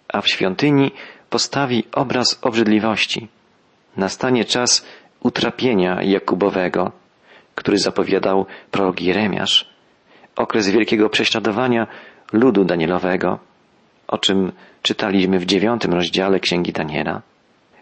a 0.07 0.21
w 0.21 0.27
świątyni 0.27 0.91
postawi 1.29 1.83
obraz 1.91 2.39
obrzydliwości. 2.41 3.27
Nastanie 3.97 4.45
czas 4.45 4.85
utrapienia 5.19 6.03
Jakubowego, 6.03 6.91
który 7.55 7.77
zapowiadał 7.77 8.45
prorok 8.71 9.01
Jeremiasz, 9.01 9.72
okres 10.35 10.69
wielkiego 10.69 11.09
prześladowania 11.09 11.87
ludu 12.33 12.65
Danielowego, 12.65 13.39
o 14.07 14.17
czym 14.17 14.51
czytaliśmy 14.81 15.39
w 15.39 15.45
dziewiątym 15.45 15.93
rozdziale 15.93 16.39
Księgi 16.39 16.71
Daniela. 16.71 17.21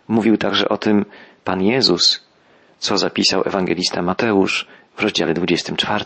Mówił 0.08 0.38
także 0.38 0.70
o 0.70 0.78
tym 0.78 1.06
Pan 1.44 1.62
Jezus, 1.62 2.28
co 2.80 2.98
zapisał 2.98 3.42
ewangelista 3.46 4.02
Mateusz 4.02 4.68
w 4.96 5.02
rozdziale 5.02 5.34
24. 5.34 6.06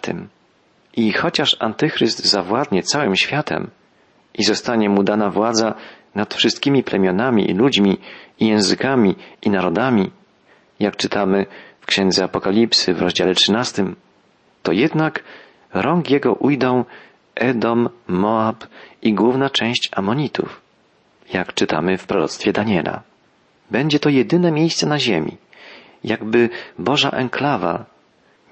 I 0.95 1.13
chociaż 1.13 1.57
Antychryst 1.59 2.25
zawładnie 2.25 2.83
całym 2.83 3.15
światem 3.15 3.69
i 4.33 4.43
zostanie 4.43 4.89
mu 4.89 5.03
dana 5.03 5.29
władza 5.29 5.73
nad 6.15 6.33
wszystkimi 6.33 6.83
plemionami 6.83 7.51
i 7.51 7.53
ludźmi 7.53 7.97
i 8.39 8.47
językami 8.47 9.15
i 9.41 9.49
narodami, 9.49 10.11
jak 10.79 10.95
czytamy 10.95 11.45
w 11.81 11.85
Księdze 11.85 12.23
Apokalipsy 12.23 12.93
w 12.93 13.01
rozdziale 13.01 13.33
13, 13.33 13.85
to 14.63 14.71
jednak 14.71 15.23
rąk 15.75 16.09
jego 16.09 16.33
ujdą 16.33 16.85
Edom, 17.35 17.89
Moab 18.07 18.67
i 19.01 19.13
główna 19.13 19.49
część 19.49 19.89
Amonitów, 19.91 20.61
jak 21.33 21.53
czytamy 21.53 21.97
w 21.97 22.05
proroctwie 22.05 22.53
Daniela. 22.53 23.01
Będzie 23.71 23.99
to 23.99 24.09
jedyne 24.09 24.51
miejsce 24.51 24.87
na 24.87 24.99
ziemi, 24.99 25.37
jakby 26.03 26.49
Boża 26.79 27.09
enklawa, 27.09 27.85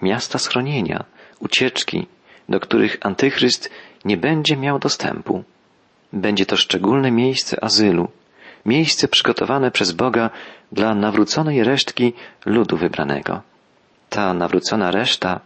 miasta 0.01 0.39
schronienia, 0.39 1.03
ucieczki, 1.39 2.07
do 2.49 2.59
których 2.59 2.97
Antychryst 3.01 3.69
nie 4.05 4.17
będzie 4.17 4.57
miał 4.57 4.79
dostępu. 4.79 5.43
Będzie 6.13 6.45
to 6.45 6.57
szczególne 6.57 7.11
miejsce 7.11 7.63
azylu, 7.63 8.07
miejsce 8.65 9.07
przygotowane 9.07 9.71
przez 9.71 9.91
Boga 9.91 10.29
dla 10.71 10.95
nawróconej 10.95 11.63
resztki 11.63 12.13
ludu 12.45 12.77
wybranego. 12.77 13.41
Ta 14.09 14.33
nawrócona 14.33 14.91
reszta 14.91 15.39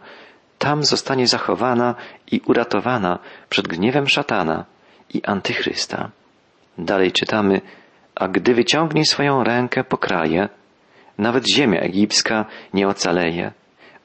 tam 0.58 0.84
zostanie 0.84 1.26
zachowana 1.26 1.94
i 2.32 2.40
uratowana 2.46 3.18
przed 3.48 3.68
gniewem 3.68 4.08
szatana 4.08 4.64
i 5.14 5.22
antychrysta. 5.24 6.10
Dalej 6.78 7.12
czytamy, 7.12 7.60
a 8.14 8.28
gdy 8.28 8.54
wyciągnie 8.54 9.04
swoją 9.04 9.44
rękę 9.44 9.84
po 9.84 9.98
kraje, 9.98 10.48
nawet 11.18 11.50
ziemia 11.50 11.80
egipska 11.80 12.44
nie 12.74 12.88
ocaleje. 12.88 13.52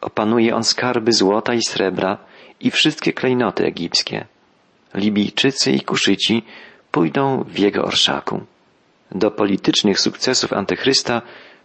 Opanuje 0.02 0.56
on 0.56 0.64
skarby 0.64 1.14
złota 1.14 1.54
i 1.54 1.62
srebra 1.62 2.18
i 2.60 2.72
wszystkie 2.72 3.14
klejnoty 3.14 3.66
egipskie. 3.66 4.26
Libijczycy 4.94 5.72
i 5.72 5.82
Kuszyci 5.82 6.44
pójdą 6.92 7.44
w 7.44 7.60
jego 7.60 7.84
orszaku. 7.84 8.42
Do 9.12 9.32
politycznych 9.32 10.00
sukcesów 10.00 10.54
Antychrysta 10.54 11.22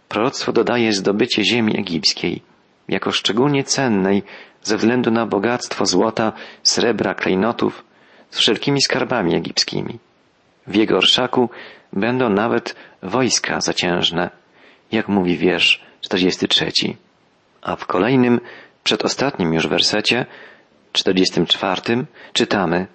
proroctwo 0.09 0.51
dodaje 0.51 0.93
zdobycie 0.93 1.43
ziemi 1.45 1.79
egipskiej, 1.79 2.41
jako 2.89 3.11
szczególnie 3.11 3.63
cennej 3.63 4.23
ze 4.63 4.77
względu 4.77 5.11
na 5.11 5.25
bogactwo 5.25 5.85
złota, 5.85 6.33
srebra, 6.63 7.13
klejnotów 7.13 7.83
z 8.29 8.39
wszelkimi 8.39 8.81
skarbami 8.81 9.35
egipskimi. 9.35 9.99
W 10.67 10.75
jego 10.75 10.97
orszaku 10.97 11.49
będą 11.93 12.29
nawet 12.29 12.75
wojska 13.03 13.61
zaciężne, 13.61 14.29
jak 14.91 15.07
mówi 15.07 15.37
wiersz 15.37 15.83
43. 16.01 16.71
A 17.61 17.75
w 17.75 17.85
kolejnym, 17.85 18.39
przedostatnim 18.83 19.53
już 19.53 19.67
wersecie, 19.67 20.25
44, 20.93 21.81
czytamy 22.33 22.87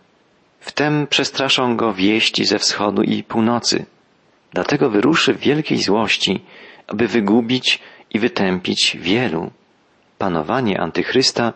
Wtem 0.61 1.07
przestraszą 1.07 1.77
go 1.77 1.93
wieści 1.95 2.45
ze 2.45 2.59
wschodu 2.59 3.03
i 3.03 3.23
północy. 3.23 3.87
Dlatego 4.53 4.91
wyruszy 4.91 5.35
w 5.35 5.41
wielkiej 5.41 5.79
złości, 5.83 6.45
aby 6.87 7.09
wygubić 7.09 7.81
i 8.11 8.19
wytępić 8.19 8.97
wielu. 9.01 9.51
Panowanie 10.19 10.81
antychrysta 10.81 11.53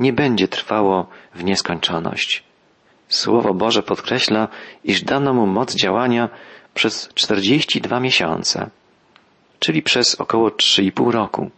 nie 0.00 0.12
będzie 0.12 0.48
trwało 0.48 1.06
w 1.34 1.44
nieskończoność. 1.44 2.44
Słowo 3.08 3.54
Boże 3.54 3.82
podkreśla, 3.82 4.48
iż 4.84 5.02
dano 5.02 5.34
mu 5.34 5.46
moc 5.46 5.74
działania 5.74 6.28
przez 6.74 7.08
42 7.14 8.00
miesiące, 8.00 8.70
czyli 9.58 9.82
przez 9.82 10.14
około 10.14 10.48
3,5 10.48 11.10
roku. 11.10 11.50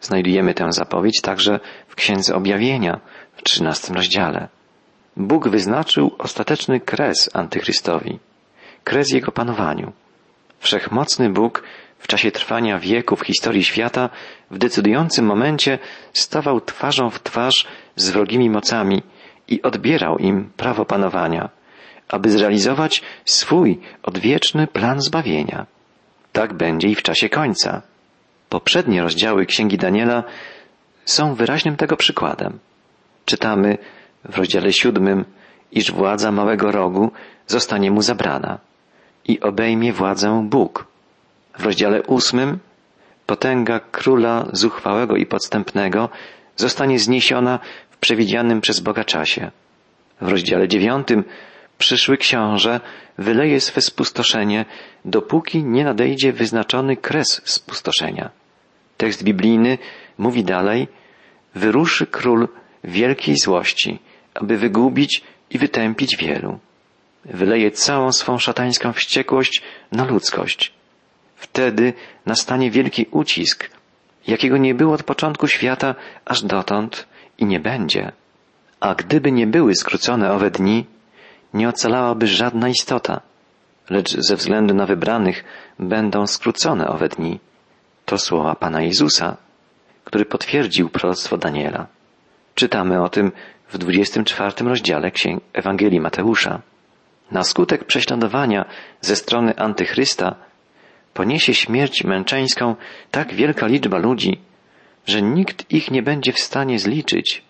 Znajdujemy 0.00 0.54
tę 0.54 0.72
zapowiedź 0.72 1.20
także 1.20 1.60
w 1.88 1.94
Księdze 1.94 2.34
Objawienia 2.34 3.00
w 3.36 3.42
13 3.42 3.94
rozdziale. 3.94 4.48
Bóg 5.16 5.48
wyznaczył 5.48 6.14
ostateczny 6.18 6.80
kres 6.80 7.30
antychrystowi, 7.32 8.18
kres 8.84 9.10
jego 9.10 9.32
panowaniu. 9.32 9.92
Wszechmocny 10.60 11.30
Bóg 11.30 11.62
w 12.02 12.06
czasie 12.06 12.30
trwania 12.30 12.78
wieków 12.78 13.20
historii 13.20 13.64
świata 13.64 14.10
w 14.50 14.58
decydującym 14.58 15.24
momencie 15.26 15.78
stawał 16.12 16.60
twarzą 16.60 17.10
w 17.10 17.22
twarz 17.22 17.66
z 17.96 18.10
wrogimi 18.10 18.50
mocami 18.50 19.02
i 19.48 19.62
odbierał 19.62 20.18
im 20.18 20.50
prawo 20.56 20.84
panowania, 20.84 21.48
aby 22.08 22.30
zrealizować 22.30 23.02
swój 23.24 23.80
odwieczny 24.02 24.66
plan 24.66 25.00
zbawienia. 25.00 25.66
Tak 26.32 26.54
będzie 26.54 26.88
i 26.88 26.94
w 26.94 27.02
czasie 27.02 27.28
końca. 27.28 27.82
Poprzednie 28.48 29.02
rozdziały 29.02 29.46
Księgi 29.46 29.78
Daniela 29.78 30.24
są 31.04 31.34
wyraźnym 31.34 31.76
tego 31.76 31.96
przykładem. 31.96 32.58
Czytamy 33.24 33.78
w 34.24 34.38
rozdziale 34.38 34.72
siódmym, 34.72 35.24
iż 35.72 35.92
władza 35.92 36.32
małego 36.32 36.72
rogu 36.72 37.10
zostanie 37.46 37.90
mu 37.90 38.02
zabrana 38.02 38.58
i 39.24 39.40
obejmie 39.40 39.92
władzę 39.92 40.46
Bóg. 40.50 40.91
W 41.58 41.64
rozdziale 41.64 42.02
ósmym 42.02 42.58
potęga 43.26 43.80
króla 43.80 44.48
zuchwałego 44.52 45.16
i 45.16 45.26
podstępnego 45.26 46.08
zostanie 46.56 46.98
zniesiona 46.98 47.58
w 47.90 47.96
przewidzianym 47.96 48.60
przez 48.60 48.80
Boga 48.80 49.04
czasie. 49.04 49.50
W 50.20 50.28
rozdziale 50.28 50.68
dziewiątym 50.68 51.24
przyszły 51.78 52.16
książę 52.16 52.80
wyleje 53.18 53.60
swe 53.60 53.80
spustoszenie, 53.80 54.64
dopóki 55.04 55.64
nie 55.64 55.84
nadejdzie 55.84 56.32
wyznaczony 56.32 56.96
kres 56.96 57.40
spustoszenia. 57.44 58.30
Tekst 58.96 59.24
biblijny 59.24 59.78
mówi 60.18 60.44
dalej, 60.44 60.88
wyruszy 61.54 62.06
król 62.06 62.48
wielkiej 62.84 63.36
złości, 63.36 63.98
aby 64.34 64.56
wygubić 64.58 65.22
i 65.50 65.58
wytępić 65.58 66.16
wielu. 66.16 66.58
Wyleje 67.24 67.70
całą 67.70 68.12
swą 68.12 68.38
szatańską 68.38 68.92
wściekłość 68.92 69.62
na 69.92 70.04
ludzkość. 70.04 70.72
Wtedy 71.42 71.92
nastanie 72.26 72.70
wielki 72.70 73.06
ucisk, 73.10 73.70
jakiego 74.26 74.56
nie 74.56 74.74
było 74.74 74.94
od 74.94 75.02
początku 75.02 75.48
świata 75.48 75.94
aż 76.24 76.42
dotąd 76.42 77.06
i 77.38 77.44
nie 77.44 77.60
będzie. 77.60 78.12
A 78.80 78.94
gdyby 78.94 79.32
nie 79.32 79.46
były 79.46 79.74
skrócone 79.74 80.32
owe 80.32 80.50
dni, 80.50 80.86
nie 81.54 81.68
ocalałaby 81.68 82.26
żadna 82.26 82.68
istota, 82.68 83.20
lecz 83.90 84.16
ze 84.16 84.36
względu 84.36 84.74
na 84.74 84.86
wybranych 84.86 85.44
będą 85.78 86.26
skrócone 86.26 86.88
owe 86.88 87.08
dni. 87.08 87.40
To 88.04 88.18
słowa 88.18 88.54
Pana 88.54 88.82
Jezusa, 88.82 89.36
który 90.04 90.24
potwierdził 90.24 90.88
proroctwo 90.88 91.36
Daniela. 91.38 91.86
Czytamy 92.54 93.02
o 93.02 93.08
tym 93.08 93.32
w 93.68 93.78
24 93.78 94.68
rozdziale 94.68 95.10
Księg 95.10 95.42
Ewangelii 95.52 96.00
Mateusza. 96.00 96.60
Na 97.30 97.44
skutek 97.44 97.84
prześladowania 97.84 98.64
ze 99.00 99.16
strony 99.16 99.56
antychrysta 99.56 100.34
poniesie 101.14 101.54
śmierć 101.54 102.04
męczeńską 102.04 102.76
tak 103.10 103.34
wielka 103.34 103.66
liczba 103.66 103.98
ludzi, 103.98 104.40
że 105.06 105.22
nikt 105.22 105.72
ich 105.72 105.90
nie 105.90 106.02
będzie 106.02 106.32
w 106.32 106.38
stanie 106.38 106.78
zliczyć. 106.78 107.42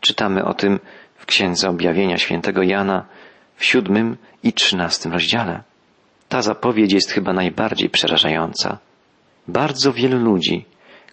Czytamy 0.00 0.44
o 0.44 0.54
tym 0.54 0.80
w 1.16 1.26
Księdze 1.26 1.68
Objawienia 1.68 2.18
świętego 2.18 2.62
Jana 2.62 3.04
w 3.56 3.64
siódmym 3.64 4.16
i 4.42 4.52
trzynastym 4.52 5.12
rozdziale. 5.12 5.62
Ta 6.28 6.42
zapowiedź 6.42 6.92
jest 6.92 7.10
chyba 7.10 7.32
najbardziej 7.32 7.90
przerażająca. 7.90 8.78
Bardzo 9.48 9.92
wielu 9.92 10.18
ludzi, 10.18 10.64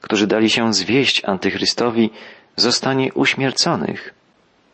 którzy 0.02 0.28
dali 0.28 0.50
się 0.50 0.74
zwieść 0.74 1.26
antychrystowi, 1.26 2.10
zostanie 2.56 3.14
uśmierconych. 3.14 4.14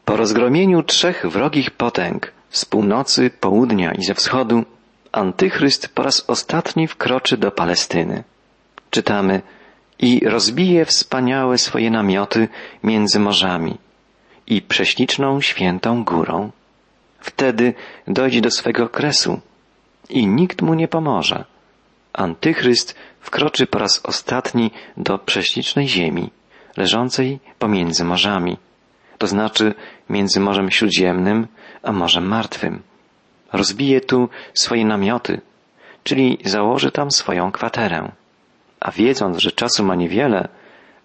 Po 0.05 0.17
rozgromieniu 0.17 0.83
trzech 0.83 1.25
wrogich 1.25 1.71
potęg 1.71 2.31
z 2.49 2.65
północy, 2.65 3.29
południa 3.29 3.91
i 3.91 4.03
ze 4.03 4.13
wschodu, 4.13 4.65
Antychryst 5.11 5.87
po 5.87 6.03
raz 6.03 6.23
ostatni 6.27 6.87
wkroczy 6.87 7.37
do 7.37 7.51
Palestyny. 7.51 8.23
Czytamy 8.89 9.41
i 9.99 10.19
rozbije 10.25 10.85
wspaniałe 10.85 11.57
swoje 11.57 11.91
namioty 11.91 12.47
między 12.83 13.19
morzami 13.19 13.77
i 14.47 14.61
prześliczną 14.61 15.41
świętą 15.41 16.03
górą. 16.03 16.51
Wtedy 17.19 17.73
dojdzie 18.07 18.41
do 18.41 18.51
swego 18.51 18.89
kresu 18.89 19.39
i 20.09 20.27
nikt 20.27 20.61
mu 20.61 20.73
nie 20.73 20.87
pomoże. 20.87 21.45
Antychryst 22.13 22.95
wkroczy 23.19 23.67
po 23.67 23.79
raz 23.79 24.01
ostatni 24.03 24.71
do 24.97 25.17
prześlicznej 25.17 25.87
ziemi, 25.87 26.29
leżącej 26.77 27.39
pomiędzy 27.59 28.03
morzami, 28.03 28.57
to 29.17 29.27
znaczy 29.27 29.73
między 30.09 30.39
Morzem 30.39 30.71
Śródziemnym 30.71 31.47
a 31.83 31.91
Morzem 31.91 32.27
Martwym. 32.27 32.86
Rozbije 33.53 34.01
tu 34.01 34.29
swoje 34.53 34.85
namioty, 34.85 35.41
czyli 36.03 36.37
założy 36.45 36.91
tam 36.91 37.11
swoją 37.11 37.51
kwaterę. 37.51 38.11
A 38.79 38.91
wiedząc, 38.91 39.37
że 39.37 39.51
czasu 39.51 39.83
ma 39.83 39.95
niewiele, 39.95 40.47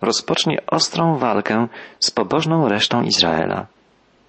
rozpocznie 0.00 0.58
ostrą 0.66 1.18
walkę 1.18 1.66
z 1.98 2.10
pobożną 2.10 2.68
resztą 2.68 3.02
Izraela. 3.02 3.66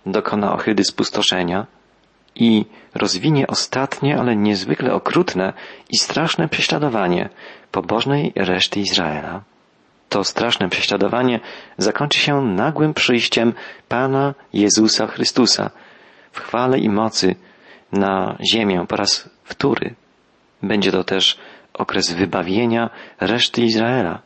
Dokona 0.06 0.54
ohydy 0.54 0.84
spustoszenia 0.84 1.65
i 2.36 2.65
rozwinie 2.95 3.47
ostatnie, 3.47 4.19
ale 4.19 4.36
niezwykle 4.36 4.93
okrutne 4.93 5.54
i 5.89 5.97
straszne 5.97 6.47
prześladowanie 6.49 7.30
pobożnej 7.71 8.34
reszty 8.36 8.80
Izraela. 8.80 9.41
To 10.10 10.23
straszne 10.23 10.69
prześladowanie 10.69 11.39
zakończy 11.78 12.19
się 12.19 12.41
nagłym 12.41 12.93
przyjściem 12.93 13.54
Pana 13.88 14.34
Jezusa 14.54 15.08
Chrystusa 15.08 15.69
w 16.32 16.39
chwale 16.39 16.80
i 16.80 16.89
mocy 16.89 17.36
na 17.93 18.38
ziemię 18.53 18.86
po 18.88 18.95
raz 18.95 19.29
wtóry. 19.43 19.95
Będzie 20.63 20.91
to 20.91 21.03
też 21.03 21.38
okres 21.73 22.13
wybawienia 22.13 22.89
reszty 23.19 23.62
Izraela 23.62 24.19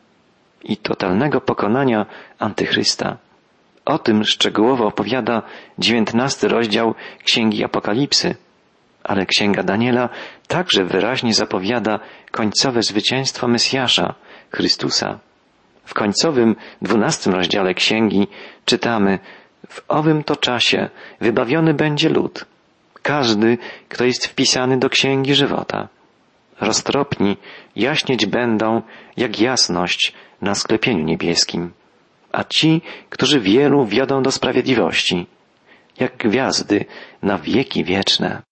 i 0.62 0.76
totalnego 0.76 1.40
pokonania 1.40 2.06
antychrysta. 2.38 3.16
O 3.84 3.98
tym 3.98 4.24
szczegółowo 4.24 4.86
opowiada 4.86 5.42
dziewiętnasty 5.78 6.48
rozdział 6.48 6.94
Księgi 7.24 7.64
Apokalipsy, 7.64 8.34
ale 9.04 9.26
Księga 9.26 9.62
Daniela 9.62 10.08
także 10.46 10.84
wyraźnie 10.84 11.34
zapowiada 11.34 12.00
końcowe 12.30 12.82
zwycięstwo 12.82 13.48
Mesjasza, 13.48 14.14
Chrystusa. 14.50 15.18
W 15.84 15.94
końcowym 15.94 16.56
dwunastym 16.82 17.34
rozdziale 17.34 17.74
Księgi 17.74 18.26
czytamy 18.64 19.18
w 19.68 19.82
owym 19.88 20.24
to 20.24 20.36
czasie 20.36 20.88
wybawiony 21.20 21.74
będzie 21.74 22.08
lud, 22.08 22.44
każdy, 23.08 23.58
kto 23.88 24.04
jest 24.04 24.26
wpisany 24.26 24.78
do 24.78 24.88
Księgi 24.90 25.34
Żywota. 25.34 25.88
Roztropni 26.60 27.36
jaśnieć 27.76 28.26
będą 28.26 28.82
jak 29.16 29.40
jasność 29.40 30.12
na 30.42 30.54
sklepieniu 30.54 31.04
niebieskim, 31.04 31.72
a 32.32 32.44
ci, 32.44 32.82
którzy 33.10 33.40
wielu 33.40 33.86
wiodą 33.86 34.22
do 34.22 34.30
sprawiedliwości, 34.30 35.26
jak 36.00 36.16
gwiazdy 36.16 36.84
na 37.22 37.38
wieki 37.38 37.84
wieczne. 37.84 38.42